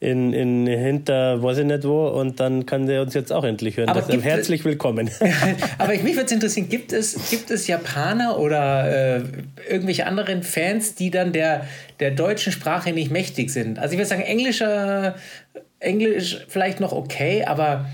in, 0.02 0.34
in 0.34 0.68
hinter, 0.68 1.42
weiß 1.42 1.60
ich 1.60 1.66
nicht 1.66 1.86
wo, 1.86 2.08
und 2.08 2.40
dann 2.42 2.66
kann 2.66 2.88
der 2.88 3.02
uns 3.04 3.14
jetzt 3.14 3.32
auch 3.32 3.46
endlich 3.46 3.78
hören. 3.78 3.88
Aber 3.88 4.02
Deshalb 4.02 4.24
herzlich 4.24 4.66
willkommen. 4.66 5.10
Aber 5.78 5.94
mich 5.94 6.04
würde 6.04 6.26
es 6.26 6.32
interessieren, 6.32 6.68
gibt 6.68 6.92
es, 6.92 7.30
gibt 7.30 7.52
es 7.52 7.68
Japaner 7.68 8.38
oder 8.38 9.18
äh, 9.18 9.24
irgendwelche 9.70 10.06
anderen 10.06 10.44
Fans, 10.44 10.96
die 10.96 11.10
dann 11.10 11.32
der, 11.32 11.66
der 12.02 12.12
deutschen 12.12 12.52
Sprache 12.52 12.92
nicht 12.92 13.12
mächtig 13.12 13.50
sind? 13.50 13.80
Also 13.80 13.94
ich 13.94 13.98
würde 13.98 14.10
sagen, 14.10 14.24
Englischer, 14.24 15.16
Englisch 15.80 16.46
vielleicht 16.50 16.82
noch 16.82 16.92
okay, 16.92 17.46
aber 17.46 17.86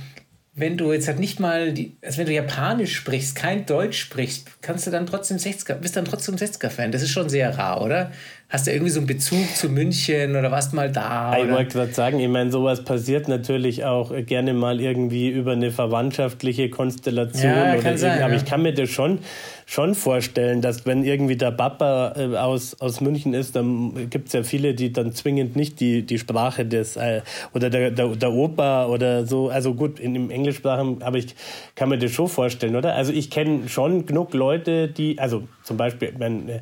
wenn 0.57 0.75
du 0.75 0.91
jetzt 0.91 1.07
halt 1.07 1.19
nicht 1.19 1.39
mal, 1.39 1.71
die, 1.71 1.95
also 2.03 2.17
wenn 2.17 2.25
du 2.25 2.33
Japanisch 2.33 2.95
sprichst, 2.95 3.35
kein 3.35 3.67
Deutsch 3.67 3.99
sprichst, 3.99 4.47
kannst 4.61 4.87
du 4.87 4.91
dann 4.91 5.05
trotzdem 5.05 5.37
60er, 5.37 5.75
bist 5.75 5.95
dann 5.95 6.05
trotzdem 6.05 6.35
60er-Fan. 6.35 6.91
Das 6.91 7.03
ist 7.03 7.11
schon 7.11 7.29
sehr 7.29 7.55
rar, 7.55 7.83
oder? 7.83 8.11
Hast 8.49 8.65
du 8.65 8.71
irgendwie 8.71 8.91
so 8.91 9.01
einen 9.01 9.07
Bezug 9.07 9.45
zu 9.57 9.67
München 9.67 10.37
oder 10.37 10.49
warst 10.51 10.73
mal 10.73 10.89
da? 10.89 11.37
Ich 11.37 11.51
wollte 11.51 11.73
gerade 11.73 11.91
sagen, 11.91 12.17
ich 12.21 12.29
meine, 12.29 12.49
sowas 12.49 12.81
passiert 12.85 13.27
natürlich 13.27 13.83
auch 13.83 14.13
gerne 14.25 14.53
mal 14.53 14.79
irgendwie 14.79 15.27
über 15.27 15.51
eine 15.51 15.69
verwandtschaftliche 15.69 16.69
Konstellation. 16.69 17.51
Ja, 17.51 17.75
oder 17.75 17.97
sein, 17.97 18.23
aber 18.23 18.31
ja. 18.31 18.37
ich 18.37 18.45
kann 18.45 18.61
mir 18.61 18.73
das 18.73 18.89
schon, 18.89 19.19
schon 19.65 19.95
vorstellen, 19.95 20.61
dass 20.61 20.85
wenn 20.85 21.03
irgendwie 21.03 21.35
der 21.35 21.51
Papa 21.51 22.13
äh, 22.15 22.37
aus, 22.37 22.79
aus 22.79 23.01
München 23.01 23.33
ist, 23.33 23.57
dann 23.57 24.09
gibt 24.09 24.27
es 24.27 24.33
ja 24.33 24.43
viele, 24.43 24.73
die 24.73 24.93
dann 24.93 25.11
zwingend 25.11 25.57
nicht 25.57 25.81
die, 25.81 26.03
die 26.03 26.17
Sprache 26.17 26.65
des 26.65 26.95
äh, 26.95 27.23
oder 27.53 27.69
der, 27.69 27.91
der, 27.91 28.15
der 28.15 28.31
Opa 28.31 28.85
oder 28.85 29.25
so, 29.25 29.49
also 29.49 29.73
gut, 29.73 29.99
in 29.99 30.13
dem 30.13 30.31
Englischsprachen, 30.31 31.03
aber 31.03 31.17
ich 31.17 31.35
kann 31.75 31.89
mir 31.89 31.97
das 31.97 32.11
schon 32.11 32.29
vorstellen, 32.29 32.77
oder? 32.77 32.95
Also 32.95 33.11
ich 33.11 33.29
kenne 33.29 33.67
schon 33.67 34.05
genug 34.05 34.33
Leute, 34.33 34.87
die, 34.87 35.19
also 35.19 35.43
zum 35.63 35.75
Beispiel, 35.75 36.13
mein, 36.17 36.47
äh, 36.47 36.55
äh, 36.55 36.61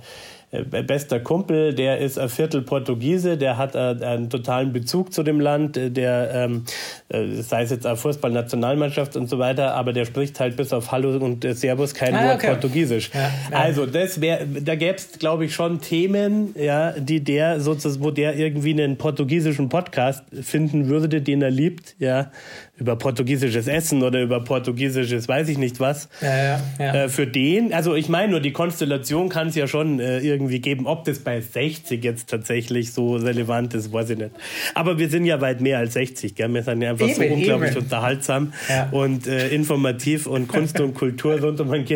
bester 0.63 1.19
Kumpel, 1.19 1.73
der 1.73 1.99
ist 1.99 2.17
ein 2.17 2.29
Viertel 2.29 2.61
Portugiese, 2.61 3.37
der 3.37 3.57
hat 3.57 3.75
äh, 3.75 3.79
einen 4.05 4.29
totalen 4.29 4.71
Bezug 4.71 5.13
zu 5.13 5.23
dem 5.23 5.39
Land, 5.39 5.77
äh, 5.77 5.89
der 5.89 6.31
ähm, 6.33 6.63
äh, 7.09 7.27
sei 7.41 7.63
es 7.63 7.71
jetzt 7.71 7.85
auch 7.87 7.97
Fußballnationalmannschaft 7.97 9.15
und 9.15 9.29
so 9.29 9.39
weiter, 9.39 9.73
aber 9.75 9.93
der 9.93 10.05
spricht 10.05 10.39
halt 10.39 10.57
bis 10.57 10.73
auf 10.73 10.91
Hallo 10.91 11.15
und 11.17 11.45
äh, 11.45 11.53
Servus 11.53 11.93
kein 11.93 12.15
Ah, 12.15 12.25
Wort 12.25 12.35
okay. 12.35 12.47
Portugiesisch. 12.49 13.11
Ja, 13.13 13.21
ja. 13.51 13.57
Also 13.57 13.85
das 13.85 14.21
wäre, 14.21 14.45
da 14.45 14.75
gäbe 14.75 14.95
es, 14.95 15.19
glaube 15.19 15.45
ich, 15.45 15.53
schon 15.53 15.81
Themen, 15.81 16.55
ja, 16.57 16.91
die 16.91 17.23
der 17.23 17.59
sozusagen, 17.59 18.03
wo 18.03 18.11
der 18.11 18.35
irgendwie 18.35 18.71
einen 18.71 18.97
portugiesischen 18.97 19.69
Podcast 19.69 20.23
finden 20.41 20.87
würde, 20.87 21.21
den 21.21 21.41
er 21.41 21.51
liebt, 21.51 21.95
ja, 21.99 22.31
über 22.77 22.97
portugiesisches 22.97 23.67
Essen 23.67 24.03
oder 24.03 24.21
über 24.21 24.43
portugiesisches, 24.43 25.27
weiß 25.27 25.47
ich 25.49 25.57
nicht 25.57 25.79
was. 25.79 26.09
Ja. 26.21 26.59
Äh, 26.77 27.09
für 27.09 27.25
den, 27.25 27.73
also 27.73 27.95
ich 27.95 28.09
meine 28.09 28.31
nur, 28.31 28.41
die 28.41 28.51
Konstellation 28.51 29.29
kann 29.29 29.47
es 29.47 29.55
ja 29.55 29.67
schon 29.67 29.99
äh, 29.99 30.19
irgendwie 30.19 30.44
geben. 30.47 30.87
Ob 30.87 31.05
das 31.05 31.19
bei 31.19 31.41
60 31.41 32.03
jetzt 32.03 32.29
tatsächlich 32.29 32.93
so 32.93 33.15
relevant 33.15 33.73
ist, 33.73 33.91
weiß 33.91 34.11
ich 34.11 34.17
nicht. 34.17 34.31
Aber 34.73 34.97
wir 34.97 35.09
sind 35.09 35.25
ja 35.25 35.41
weit 35.41 35.61
mehr 35.61 35.79
als 35.79 35.93
60, 35.93 36.35
gell? 36.35 36.53
Wir 36.53 36.63
sind 36.63 36.81
ja 36.81 36.91
einfach 36.91 37.09
so 37.09 37.21
Eben, 37.21 37.35
unglaublich 37.35 37.71
eben. 37.71 37.81
unterhaltsam 37.81 38.53
Ja. 38.69 38.89
und 38.91 39.27
äh, 39.27 39.49
informativ 39.49 40.27
und 40.27 40.47
Kunst 40.47 40.79
und 40.79 40.93
Kultur 40.93 41.39
rund 41.39 41.59
um 41.59 41.71
ein. 41.71 41.85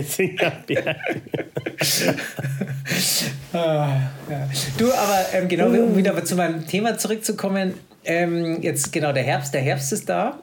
Ah, 3.54 4.12
ja. 4.30 4.50
Du, 4.78 4.92
aber 4.92 5.26
ähm, 5.34 5.48
genau, 5.48 5.68
um 5.68 5.96
wieder 5.96 6.24
zu 6.24 6.36
meinem 6.36 6.68
Thema 6.68 6.98
zurückzukommen, 6.98 7.74
ähm, 8.06 8.62
jetzt 8.62 8.92
genau 8.94 9.12
der 9.12 9.24
Herbst, 9.24 9.54
der 9.54 9.62
Herbst 9.62 9.92
ist 9.92 10.08
da. 10.08 10.40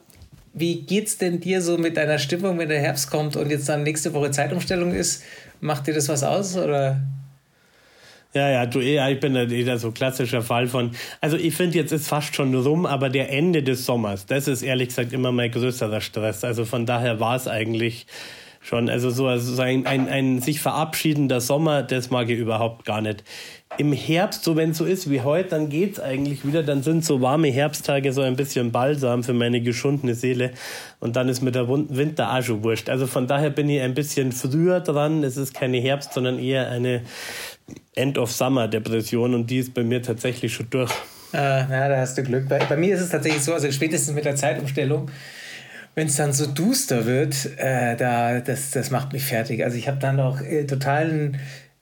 Wie 0.54 0.82
geht's 0.82 1.18
denn 1.18 1.38
dir 1.40 1.60
so 1.60 1.76
mit 1.78 1.96
deiner 1.96 2.18
Stimmung, 2.18 2.58
wenn 2.58 2.68
der 2.68 2.80
Herbst 2.80 3.10
kommt 3.10 3.36
und 3.36 3.50
jetzt 3.50 3.68
dann 3.68 3.82
nächste 3.82 4.12
Woche 4.14 4.30
Zeitumstellung 4.30 4.92
ist? 4.94 5.22
Macht 5.60 5.86
dir 5.86 5.94
das 5.94 6.08
was 6.08 6.22
aus 6.22 6.56
oder? 6.56 7.00
Ja, 8.36 8.50
ja, 8.50 8.66
du, 8.66 8.80
ja, 8.80 9.08
ich 9.08 9.18
bin 9.18 9.32
da 9.32 9.48
wieder 9.48 9.78
so 9.78 9.92
klassischer 9.92 10.42
Fall 10.42 10.66
von. 10.66 10.90
Also 11.22 11.38
ich 11.38 11.54
finde, 11.54 11.78
jetzt 11.78 11.90
ist 11.90 12.06
fast 12.06 12.36
schon 12.36 12.54
rum, 12.54 12.84
aber 12.84 13.08
der 13.08 13.32
Ende 13.32 13.62
des 13.62 13.86
Sommers, 13.86 14.26
das 14.26 14.46
ist 14.46 14.60
ehrlich 14.60 14.88
gesagt 14.88 15.14
immer 15.14 15.32
mein 15.32 15.50
größerer 15.50 16.02
Stress. 16.02 16.44
Also 16.44 16.66
von 16.66 16.84
daher 16.84 17.18
war 17.18 17.36
es 17.36 17.48
eigentlich 17.48 18.06
schon, 18.66 18.90
also 18.90 19.10
so, 19.10 19.26
also 19.28 19.54
so 19.54 19.62
ein, 19.62 19.86
ein, 19.86 20.08
ein 20.08 20.40
sich 20.40 20.60
verabschiedender 20.60 21.40
Sommer, 21.40 21.82
das 21.82 22.10
mag 22.10 22.28
ich 22.28 22.38
überhaupt 22.38 22.84
gar 22.84 23.00
nicht. 23.00 23.22
Im 23.78 23.92
Herbst, 23.92 24.42
so 24.42 24.56
wenn 24.56 24.70
es 24.70 24.78
so 24.78 24.84
ist 24.84 25.10
wie 25.10 25.20
heute, 25.20 25.50
dann 25.50 25.68
geht's 25.68 26.00
eigentlich 26.00 26.46
wieder. 26.46 26.62
Dann 26.62 26.82
sind 26.82 27.04
so 27.04 27.20
warme 27.20 27.48
Herbsttage 27.48 28.12
so 28.12 28.22
ein 28.22 28.36
bisschen 28.36 28.72
Balsam 28.72 29.22
für 29.22 29.34
meine 29.34 29.60
geschundene 29.60 30.14
Seele. 30.14 30.52
Und 31.00 31.16
dann 31.16 31.28
ist 31.28 31.42
mit 31.42 31.54
der 31.54 31.68
Winter 31.68 32.32
auch 32.32 32.42
schon 32.42 32.62
wurscht. 32.62 32.88
Also 32.88 33.06
von 33.06 33.26
daher 33.26 33.50
bin 33.50 33.68
ich 33.68 33.80
ein 33.82 33.94
bisschen 33.94 34.32
früher 34.32 34.80
dran. 34.80 35.22
Es 35.24 35.36
ist 35.36 35.52
keine 35.52 35.78
Herbst, 35.78 36.14
sondern 36.14 36.38
eher 36.38 36.70
eine 36.70 37.02
End-of-Summer-Depression. 37.94 39.34
Und 39.34 39.50
die 39.50 39.58
ist 39.58 39.74
bei 39.74 39.82
mir 39.82 40.00
tatsächlich 40.00 40.54
schon 40.54 40.70
durch. 40.70 40.92
Äh, 41.32 41.64
na, 41.68 41.88
da 41.88 41.98
hast 41.98 42.16
du 42.16 42.22
Glück. 42.22 42.48
Bei, 42.48 42.64
bei 42.64 42.76
mir 42.76 42.94
ist 42.94 43.02
es 43.02 43.10
tatsächlich 43.10 43.42
so, 43.42 43.52
also 43.52 43.70
spätestens 43.70 44.14
mit 44.14 44.24
der 44.24 44.36
Zeitumstellung, 44.36 45.10
wenn 45.96 46.08
es 46.08 46.16
dann 46.16 46.32
so 46.32 46.46
duster 46.46 47.06
wird, 47.06 47.34
äh, 47.56 47.96
da, 47.96 48.40
das, 48.40 48.70
das 48.70 48.90
macht 48.90 49.14
mich 49.14 49.24
fertig. 49.24 49.64
Also 49.64 49.78
ich 49.78 49.88
habe 49.88 49.98
dann 49.98 50.20
auch 50.20 50.42
äh, 50.42 50.66
totalen 50.66 51.38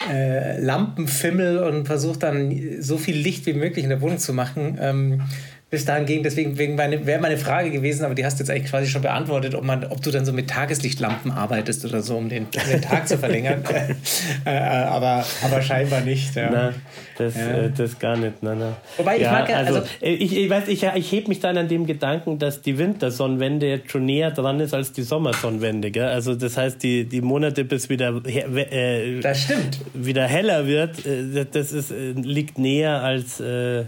äh, 0.08 0.58
Lampenfimmel 0.60 1.58
und 1.58 1.86
versuche 1.86 2.20
dann 2.20 2.80
so 2.80 2.96
viel 2.96 3.16
Licht 3.16 3.44
wie 3.46 3.54
möglich 3.54 3.82
in 3.82 3.90
der 3.90 4.00
Wohnung 4.00 4.18
zu 4.18 4.32
machen. 4.32 4.78
Ähm, 4.80 5.22
bis 5.70 5.84
dahin 5.84 6.06
ging, 6.06 6.22
deswegen 6.22 6.56
wäre 6.56 7.20
meine 7.20 7.36
Frage 7.36 7.70
gewesen, 7.70 8.04
aber 8.04 8.14
die 8.14 8.24
hast 8.24 8.38
du 8.38 8.44
jetzt 8.44 8.50
eigentlich 8.50 8.70
quasi 8.70 8.86
schon 8.88 9.02
beantwortet, 9.02 9.56
ob, 9.56 9.64
man, 9.64 9.84
ob 9.84 10.00
du 10.02 10.12
dann 10.12 10.24
so 10.24 10.32
mit 10.32 10.48
Tageslichtlampen 10.48 11.32
arbeitest 11.32 11.84
oder 11.84 12.00
so, 12.00 12.16
um 12.16 12.28
den, 12.28 12.44
um 12.44 12.70
den 12.70 12.80
Tag 12.80 13.08
zu 13.08 13.18
verlängern. 13.18 13.64
äh, 14.46 14.50
äh, 14.54 14.56
aber, 14.56 15.26
aber 15.42 15.62
scheinbar 15.62 16.02
nicht. 16.02 16.36
Ja. 16.36 16.50
Na, 16.52 16.74
das, 17.18 17.34
äh, 17.36 17.70
das 17.76 17.98
gar 17.98 18.16
nicht. 18.16 18.34
Na, 18.42 18.54
na. 18.54 18.76
Wobei, 18.98 19.16
ich 19.16 19.24
mag 19.24 19.48
ja- 19.48 19.56
also, 19.56 19.74
also- 19.80 19.88
äh, 20.00 20.12
ich, 20.14 20.36
ich 20.36 20.48
weiß, 20.48 20.68
ich, 20.68 20.84
ich 20.84 21.12
heb 21.12 21.26
mich 21.26 21.40
dann 21.40 21.58
an 21.58 21.66
dem 21.66 21.86
Gedanken, 21.86 22.38
dass 22.38 22.62
die 22.62 22.78
Wintersonnenwende 22.78 23.66
jetzt 23.66 23.90
schon 23.90 24.04
näher 24.04 24.30
dran 24.30 24.60
ist 24.60 24.74
als 24.74 24.92
die 24.92 25.02
Sommersonnenwende. 25.02 25.90
Gell? 25.90 26.04
Also 26.06 26.36
das 26.36 26.56
heißt, 26.56 26.82
die, 26.84 27.04
die 27.04 27.20
Monate 27.20 27.64
bis 27.64 27.88
wieder 27.88 28.14
äh, 28.26 29.18
Das 29.20 29.42
stimmt. 29.42 29.80
wieder 29.92 30.26
heller 30.28 30.66
wird, 30.68 31.04
äh, 31.04 31.44
das 31.50 31.72
ist, 31.72 31.92
liegt 32.14 32.58
näher 32.58 33.02
als 33.02 33.42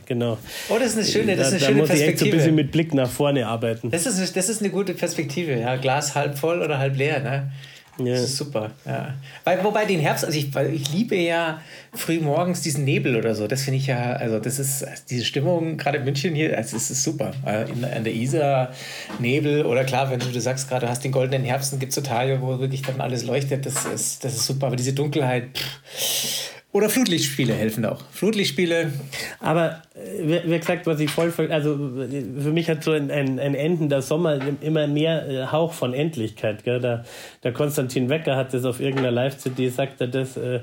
genau. 0.06 0.38
Oh, 0.68 0.76
das 0.78 0.88
ist 0.88 0.96
eine 0.96 1.06
schöne, 1.06 1.36
das 1.36 1.52
ist 1.52 1.62
eine 1.62 1.65
da, 1.66 1.72
schöne 1.72 1.80
muss 1.82 1.90
ich 1.90 2.02
echt 2.02 2.18
so 2.18 2.24
ein 2.24 2.30
bisschen 2.30 2.54
mit 2.54 2.72
Blick 2.72 2.94
nach 2.94 3.10
vorne 3.10 3.46
arbeiten. 3.46 3.90
Das 3.90 4.06
ist, 4.06 4.36
das 4.36 4.48
ist 4.48 4.60
eine 4.60 4.70
gute 4.70 4.94
Perspektive, 4.94 5.58
ja. 5.58 5.76
Glas 5.76 6.14
halb 6.14 6.38
voll 6.38 6.62
oder 6.62 6.78
halb 6.78 6.96
leer, 6.96 7.20
ne? 7.20 7.50
Ja. 7.98 8.12
Das 8.12 8.24
ist 8.24 8.36
super, 8.36 8.72
ja. 8.84 9.14
Weil, 9.44 9.64
wobei 9.64 9.86
den 9.86 10.00
Herbst, 10.00 10.24
also 10.24 10.36
ich, 10.36 10.54
weil 10.54 10.74
ich 10.74 10.92
liebe 10.92 11.16
ja 11.16 11.62
früh 11.94 12.20
morgens 12.20 12.60
diesen 12.60 12.84
Nebel 12.84 13.16
oder 13.16 13.34
so. 13.34 13.46
Das 13.46 13.62
finde 13.62 13.78
ich 13.78 13.86
ja, 13.86 14.12
also 14.12 14.38
das 14.38 14.58
ist 14.58 14.84
also 14.84 15.02
diese 15.08 15.24
Stimmung, 15.24 15.78
gerade 15.78 15.98
in 15.98 16.04
München 16.04 16.34
hier, 16.34 16.56
also 16.56 16.76
es 16.76 16.90
ist 16.90 17.02
super. 17.02 17.32
In, 17.74 17.84
an 17.84 18.04
der 18.04 18.14
Isar, 18.14 18.72
Nebel 19.18 19.64
oder 19.64 19.84
klar, 19.84 20.10
wenn 20.10 20.20
du, 20.20 20.26
du 20.26 20.40
sagst 20.40 20.68
gerade, 20.68 20.84
du 20.84 20.90
hast 20.90 21.04
den 21.04 21.12
goldenen 21.12 21.44
Herbst, 21.44 21.78
gibt 21.80 21.90
es 21.90 21.94
so 21.94 22.02
Tage, 22.02 22.42
wo 22.42 22.58
wirklich 22.58 22.82
dann 22.82 23.00
alles 23.00 23.24
leuchtet. 23.24 23.64
Das 23.64 23.86
ist, 23.86 24.22
das 24.22 24.34
ist 24.34 24.44
super. 24.44 24.66
Aber 24.66 24.76
diese 24.76 24.92
Dunkelheit, 24.92 25.56
pff. 25.56 26.55
Oder 26.76 26.90
Flutlichtspiele 26.90 27.54
helfen 27.54 27.86
auch. 27.86 28.02
Flutlichtspiele, 28.10 28.92
Aber 29.40 29.80
äh, 29.94 30.42
wie 30.44 30.58
gesagt, 30.58 30.86
was 30.86 31.00
ich 31.00 31.10
voll, 31.10 31.32
also 31.48 31.74
für 31.74 32.52
mich 32.52 32.68
hat 32.68 32.84
so 32.84 32.90
ein, 32.90 33.10
ein, 33.10 33.38
ein 33.38 33.54
endender 33.54 34.02
Sommer 34.02 34.38
immer 34.60 34.86
mehr 34.86 35.26
äh, 35.26 35.46
Hauch 35.46 35.72
von 35.72 35.94
Endlichkeit. 35.94 36.64
Gell? 36.64 36.80
Der, 36.80 37.06
der 37.42 37.54
Konstantin 37.54 38.10
Wecker 38.10 38.36
hat 38.36 38.52
das 38.52 38.66
auf 38.66 38.78
irgendeiner 38.78 39.10
Live-CD, 39.10 39.70
sagt 39.70 40.02
er 40.02 40.08
das, 40.08 40.36
äh, 40.36 40.60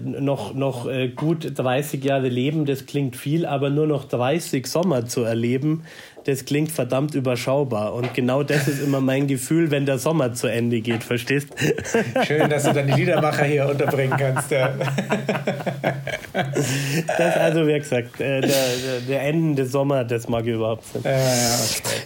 noch, 0.00 0.54
noch 0.54 0.88
äh, 0.88 1.08
gut 1.08 1.52
30 1.54 2.02
Jahre 2.02 2.28
leben, 2.28 2.64
das 2.64 2.86
klingt 2.86 3.14
viel, 3.14 3.44
aber 3.44 3.68
nur 3.68 3.86
noch 3.86 4.06
30 4.06 4.66
Sommer 4.66 5.04
zu 5.04 5.24
erleben, 5.24 5.82
das 6.24 6.44
klingt 6.44 6.72
verdammt 6.72 7.14
überschaubar. 7.14 7.94
Und 7.94 8.14
genau 8.14 8.42
das 8.42 8.68
ist 8.68 8.82
immer 8.82 9.00
mein 9.00 9.26
Gefühl, 9.26 9.70
wenn 9.70 9.86
der 9.86 9.98
Sommer 9.98 10.32
zu 10.34 10.46
Ende 10.46 10.80
geht, 10.80 11.04
verstehst? 11.04 11.48
schön, 12.26 12.48
dass 12.48 12.64
du 12.64 12.72
dann 12.72 12.86
die 12.86 12.94
Liedermacher 12.94 13.44
hier 13.44 13.68
unterbringen 13.68 14.16
kannst. 14.18 14.50
Ja. 14.50 14.74
Das 17.18 17.36
also, 17.36 17.66
wie 17.66 17.78
gesagt, 17.78 18.20
äh, 18.20 18.40
der, 18.40 18.50
der, 19.08 19.22
endende 19.22 19.66
Sommer, 19.66 20.04
das 20.04 20.28
mag 20.28 20.46
ich 20.46 20.54
überhaupt 20.54 20.94
nicht. 20.94 21.04
Ja, 21.04 21.12
ja, 21.12 21.18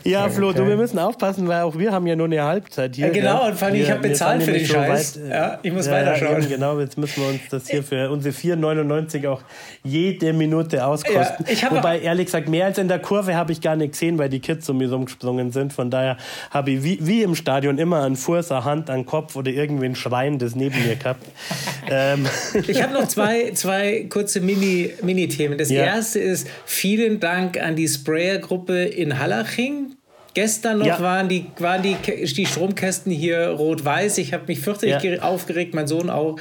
Ja, 0.05 0.25
okay. 0.25 0.35
Flo, 0.35 0.53
du, 0.53 0.67
wir 0.67 0.77
müssen 0.77 0.99
aufpassen, 0.99 1.47
weil 1.49 1.63
auch 1.63 1.77
wir 1.79 1.93
haben 1.93 2.07
ja 2.07 2.17
nur 2.17 2.27
eine 2.27 2.43
Halbzeit 2.43 2.97
hier. 2.97 3.07
Ja, 3.09 3.13
genau, 3.13 3.41
gell? 3.41 3.51
und 3.51 3.59
vor 3.59 3.69
allem, 3.69 3.77
ich 3.77 3.87
Wir- 3.87 3.95
hab 3.95 4.03
wir 4.03 4.11
bezahlt 4.11 4.43
für 4.43 4.53
den 4.53 4.67
Scheiß. 4.67 5.17
äh, 5.19 5.29
Ja, 5.31 5.59
ich 5.63 5.73
muss 5.73 5.87
ja, 5.87 5.93
weiterschauen. 5.93 6.39
eben, 6.43 6.49
Genau, 6.49 6.81
jetzt 6.81 6.97
müssen 6.99 7.23
wir 7.23 7.29
uns 7.29 7.41
das 7.51 7.69
hier 7.69 7.83
für 7.83 8.11
unsere 8.11 8.35
4,99 8.35 9.27
auch 9.29 9.43
jede 9.85 10.33
Minute 10.33 10.85
auskosten. 10.87 11.45
Ja, 11.61 11.71
Wobei, 11.71 12.01
ehrlich 12.01 12.27
gesagt, 12.27 12.49
mehr 12.49 12.67
als 12.67 12.79
in 12.79 12.89
der 12.89 12.99
Kurve 12.99 13.35
habe 13.37 13.53
ich 13.53 13.61
gar 13.61 13.77
nicht 13.77 13.93
gesehen, 13.93 14.19
weil 14.19 14.29
die 14.29 14.41
Kids 14.41 14.69
um 14.69 14.79
mich 14.79 14.91
rumgesprungen 14.91 15.53
sind. 15.53 15.73
Von 15.73 15.91
daher 15.91 16.17
habe 16.51 16.71
ich 16.73 16.83
wie, 16.83 16.99
wie 17.03 17.23
im 17.23 17.35
Stadion 17.35 17.79
immer 17.79 18.03
einen 18.05 18.17
Fuß, 18.17 18.51
eine 18.53 18.65
Hand, 18.65 18.91
einen 18.91 19.07
Kopf 19.07 19.37
oder 19.37 19.51
irgendwie 19.51 19.87
ein 19.87 19.95
Schwein, 19.95 20.39
das 20.39 20.55
neben 20.55 20.77
mir 20.87 20.97
gehabt. 20.97 21.25
ähm, 21.91 22.27
Ich 22.67 22.83
habe 22.83 22.93
noch 22.95 23.07
zwei, 23.09 23.51
zwei 23.53 24.07
kurze 24.09 24.38
Mini- 24.41 24.91
Mini-Themen. 25.03 25.59
das 25.59 25.71
Ja. 25.71 25.85
erste 25.85 26.19
ist, 26.19 26.47
vielen 26.67 27.21
Dank 27.21 27.61
an 27.61 27.77
die 27.77 27.89
Sprayer-Gruppe 27.89 28.85
in 28.85 29.19
Hallaching. 29.19 29.95
Gestern 30.35 30.79
noch 30.79 30.87
Ja. 30.87 31.01
waren, 31.01 31.29
die, 31.29 31.47
waren 31.59 31.83
die, 31.83 31.97
die 32.25 32.47
Stromkästen 32.47 33.11
hier 33.11 33.49
rot-weiß. 33.49 34.19
Ich 34.19 34.33
habe 34.33 34.45
mich 34.47 34.61
fürchterlich 34.61 34.95
Ja. 34.97 35.01
ge- 35.01 35.19
aufgeregt, 35.21 35.75
mein 35.75 35.89
Sohn 35.89 36.11
auch. 36.11 36.39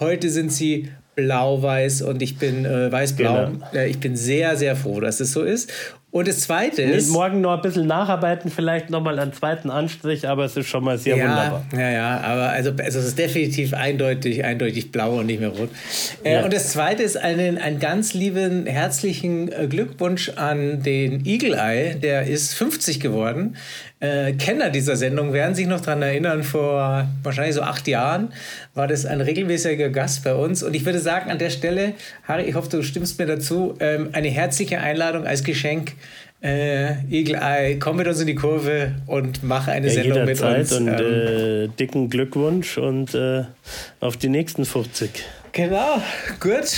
Heute 0.00 0.28
sind 0.30 0.52
sie 0.52 0.88
blau-weiß 1.16 2.02
und 2.02 2.22
ich 2.22 2.38
bin 2.38 2.64
äh, 2.64 2.92
weiß-blau. 2.92 3.46
Genau. 3.52 3.66
Äh, 3.74 3.88
ich 3.90 3.98
bin 3.98 4.16
sehr, 4.16 4.56
sehr 4.56 4.76
froh, 4.76 5.00
dass 5.00 5.18
es 5.20 5.32
so 5.32 5.42
ist. 5.42 5.70
Und 6.10 6.26
das 6.26 6.40
zweite 6.40 6.80
ist. 6.80 7.10
morgen 7.10 7.42
noch 7.42 7.52
ein 7.52 7.60
bisschen 7.60 7.86
nacharbeiten, 7.86 8.50
vielleicht 8.50 8.88
nochmal 8.88 9.18
einen 9.18 9.34
zweiten 9.34 9.68
Anstrich, 9.68 10.26
aber 10.26 10.46
es 10.46 10.56
ist 10.56 10.66
schon 10.66 10.82
mal 10.82 10.96
sehr 10.96 11.16
ja, 11.16 11.24
wunderbar. 11.24 11.66
Ja, 11.74 11.90
ja, 11.90 12.20
aber 12.20 12.48
also, 12.48 12.70
also 12.82 12.98
es 12.98 13.04
ist 13.08 13.18
definitiv 13.18 13.74
eindeutig, 13.74 14.42
eindeutig 14.42 14.90
blau 14.90 15.18
und 15.18 15.26
nicht 15.26 15.40
mehr 15.40 15.50
rot. 15.50 15.68
Äh, 16.24 16.36
Ja. 16.36 16.44
Und 16.44 16.54
das 16.54 16.70
zweite 16.72 17.02
ist 17.02 17.18
einen, 17.18 17.58
einen 17.58 17.78
ganz 17.78 18.14
lieben, 18.14 18.64
herzlichen 18.64 19.52
äh, 19.52 19.66
Glückwunsch 19.68 20.30
an 20.36 20.82
den 20.82 21.26
Eagle 21.26 21.52
Eye. 21.54 21.94
Der 21.96 22.26
ist 22.26 22.54
50 22.54 23.00
geworden. 23.00 23.56
Äh, 24.00 24.32
Kenner 24.34 24.70
dieser 24.70 24.96
Sendung 24.96 25.32
werden 25.32 25.54
sich 25.54 25.66
noch 25.66 25.80
daran 25.80 26.02
erinnern, 26.02 26.42
vor 26.44 27.08
wahrscheinlich 27.22 27.54
so 27.54 27.62
acht 27.62 27.88
Jahren 27.88 28.32
war 28.74 28.86
das 28.86 29.04
ein 29.06 29.20
regelmäßiger 29.20 29.88
Gast 29.88 30.22
bei 30.24 30.34
uns. 30.34 30.62
Und 30.62 30.74
ich 30.74 30.84
würde 30.86 31.00
sagen, 31.00 31.30
an 31.30 31.38
der 31.38 31.50
Stelle, 31.50 31.94
Harry, 32.24 32.44
ich 32.44 32.54
hoffe, 32.54 32.68
du 32.70 32.82
stimmst 32.82 33.18
mir 33.18 33.26
dazu, 33.26 33.74
ähm, 33.80 34.10
eine 34.12 34.28
herzliche 34.28 34.78
Einladung 34.78 35.26
als 35.26 35.42
Geschenk. 35.42 35.92
Äh, 36.40 37.02
Eagle-Eye, 37.10 37.80
komm 37.80 37.96
mit 37.96 38.06
uns 38.06 38.20
in 38.20 38.28
die 38.28 38.36
Kurve 38.36 38.92
und 39.06 39.42
mache 39.42 39.72
eine 39.72 39.88
Ja, 39.88 39.92
Sendung 39.94 40.24
mit 40.24 40.40
uns. 40.40 40.70
und 40.72 40.86
ähm, 40.86 41.64
äh, 41.64 41.68
dicken 41.68 42.08
Glückwunsch 42.08 42.78
und 42.78 43.12
äh, 43.16 43.42
auf 43.98 44.16
die 44.16 44.28
nächsten 44.28 44.64
50. 44.64 45.10
genau, 45.50 46.00
gut. 46.38 46.68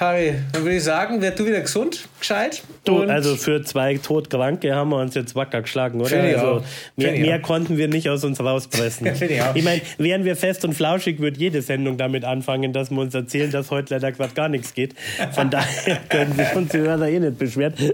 Harry, 0.00 0.32
dann 0.54 0.62
würde 0.64 0.76
ich 0.76 0.82
sagen, 0.84 1.20
werd 1.20 1.38
du 1.38 1.44
wieder 1.46 1.60
gesund, 1.60 2.08
gescheit. 2.18 2.62
Du, 2.84 3.02
also 3.02 3.36
für 3.36 3.62
zwei 3.62 3.98
Todkranke 3.98 4.74
haben 4.74 4.88
wir 4.88 4.96
uns 4.96 5.14
jetzt 5.14 5.34
wacker 5.36 5.60
geschlagen, 5.60 6.00
oder? 6.00 6.22
Also 6.22 6.62
mehr, 6.96 7.12
mehr 7.12 7.38
konnten 7.40 7.76
wir 7.76 7.86
nicht 7.86 8.08
aus 8.08 8.24
uns 8.24 8.40
rauspressen. 8.40 9.06
Ich 9.20 9.20
ich 9.54 9.62
meine, 9.64 9.82
wären 9.98 10.24
wir 10.24 10.36
fest 10.36 10.64
und 10.64 10.72
flauschig, 10.72 11.18
würde 11.20 11.38
jede 11.38 11.60
Sendung 11.60 11.98
damit 11.98 12.24
anfangen, 12.24 12.72
dass 12.72 12.90
wir 12.90 12.98
uns 12.98 13.14
erzählen, 13.14 13.50
dass 13.50 13.70
heute 13.70 13.92
leider 13.94 14.10
gerade 14.12 14.32
gar 14.32 14.48
nichts 14.48 14.72
geht. 14.72 14.94
Von 15.32 15.50
daher 15.50 15.98
können 16.08 16.32
sich 16.34 16.54
uns 16.56 16.72
die 16.72 16.78
Hörer 16.78 17.06
eh 17.06 17.20
nicht 17.20 17.38
beschweren. 17.38 17.74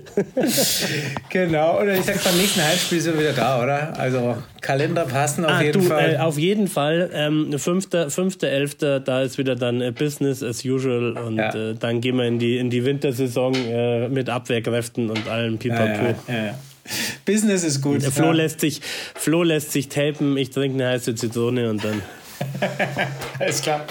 Genau, 1.31 1.81
oder 1.81 1.95
ich 1.95 2.03
sag, 2.03 2.23
beim 2.23 2.37
nächsten 2.39 2.63
Heimspiel 2.63 3.01
sind 3.01 3.15
wir 3.15 3.21
wieder 3.21 3.33
da, 3.33 3.63
oder? 3.63 3.99
Also 3.99 4.37
Kalender 4.61 5.05
passen 5.05 5.45
auf 5.45 5.51
Ah, 5.51 5.63
jeden 5.63 5.83
du, 5.83 5.89
Fall. 5.89 6.15
äh, 6.15 6.19
auf 6.19 6.39
jeden 6.39 6.69
Fall. 6.69 7.11
Ähm, 7.13 7.51
5.11., 7.53 9.01
da 9.01 9.23
ist 9.23 9.37
wieder 9.39 9.57
dann 9.57 9.81
äh, 9.81 9.91
Business 9.93 10.43
as 10.43 10.65
usual 10.65 11.13
und 11.19 11.37
Ja. 11.37 11.55
äh, 11.55 11.75
dann 11.75 11.96
gehen 12.00 12.17
wir 12.17 12.25
in 12.25 12.38
die, 12.38 12.59
in 12.59 12.71
die 12.71 12.85
Wintersaison 12.85 13.55
äh, 13.55 14.09
mit 14.09 14.29
Abwehrkräften 14.29 15.11
und 15.11 15.29
allem 15.29 15.55
ja, 15.55 15.59
Pipapo. 15.59 16.15
ja, 16.29 16.45
ja. 16.47 16.59
Business 17.25 17.65
ist 17.65 17.83
gut. 17.83 18.03
Der 18.03 18.12
Flo, 18.12 18.26
ja. 18.26 18.33
lässt 18.33 18.61
sich, 18.61 18.81
Flo 19.15 19.43
lässt 19.43 19.73
sich 19.73 19.88
tapen, 19.88 20.37
ich 20.37 20.50
trinke 20.50 20.76
eine 20.76 20.93
heiße 20.93 21.15
Zitrone 21.15 21.71
und 21.71 21.85
dann. 21.85 22.03
Alles 23.41 23.62
klar. 23.62 23.85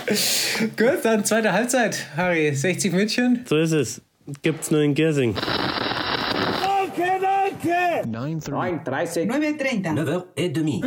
Gut, 0.78 1.00
dann 1.04 1.26
zweite 1.26 1.52
Halbzeit, 1.52 1.98
Harry. 2.16 2.54
60 2.54 2.94
München. 2.94 3.42
So 3.50 3.58
ist 3.58 3.72
es. 3.72 4.02
Gibt's 4.42 4.72
nur 4.72 4.82
in 4.82 4.94
Giersing. 4.94 5.36
9.30. 8.06 9.28
9h30. 9.28 10.84